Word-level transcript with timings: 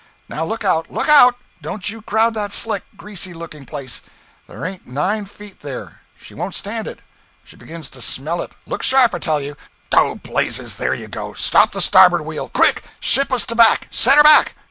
Now 0.27 0.43
look 0.47 0.63
out 0.65 0.91
look 0.91 1.07
out! 1.07 1.35
Don't 1.61 1.89
you 1.89 2.01
crowd 2.01 2.33
that 2.33 2.51
slick, 2.51 2.81
greasy 2.97 3.35
looking 3.35 3.67
place; 3.67 4.01
there 4.47 4.65
ain't 4.65 4.87
nine 4.87 5.25
feet 5.25 5.59
there; 5.59 6.01
she 6.17 6.33
won't 6.33 6.55
stand 6.55 6.87
it. 6.87 7.01
She 7.43 7.55
begins 7.55 7.87
to 7.91 8.01
smell 8.01 8.41
it; 8.41 8.53
look 8.65 8.81
sharp, 8.81 9.13
I 9.13 9.19
tell 9.19 9.39
you! 9.41 9.55
Oh 9.91 10.15
blazes, 10.15 10.77
there 10.77 10.95
you 10.95 11.07
go! 11.07 11.33
Stop 11.35 11.71
the 11.73 11.81
starboard 11.81 12.21
wheel! 12.25 12.49
Quick! 12.49 12.81
Ship 12.99 13.31
up 13.31 13.41
to 13.41 13.53
back! 13.53 13.89
Set 13.91 14.17
her 14.17 14.23
back! 14.23 14.55